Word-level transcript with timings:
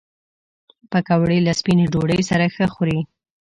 پکورې 0.91 1.37
له 1.47 1.51
سپینې 1.59 1.85
ډوډۍ 1.91 2.21
سره 2.29 2.45
ښه 2.55 2.65
خوري 2.73 2.99